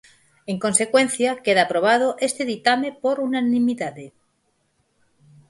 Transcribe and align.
En 0.51 0.57
consecuencia, 0.65 1.29
queda 1.45 1.61
aprobado 1.63 2.07
este 2.27 2.43
ditame 2.51 2.89
por 3.03 3.15
unanimidade. 3.29 4.05